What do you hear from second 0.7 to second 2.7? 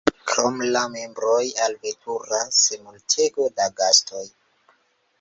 la membroj alveturas